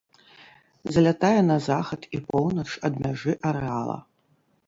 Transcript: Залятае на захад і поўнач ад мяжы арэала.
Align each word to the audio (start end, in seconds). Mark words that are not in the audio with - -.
Залятае 0.95 1.41
на 1.49 1.57
захад 1.67 2.01
і 2.17 2.21
поўнач 2.31 2.67
ад 2.89 2.93
мяжы 3.05 3.31
арэала. 3.51 3.97